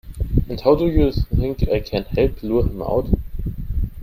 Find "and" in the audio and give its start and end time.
0.49-0.59